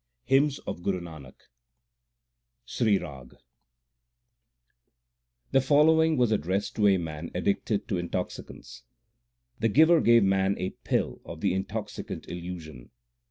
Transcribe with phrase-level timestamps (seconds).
[0.29, 1.39] HYMNS OF GURU NANAK
[2.65, 3.35] SRI RAG
[5.51, 8.81] THE following was addressed to a man addicted to intoxicants:
[9.59, 12.89] The Giver gave man a pill of the intoxicant illusion.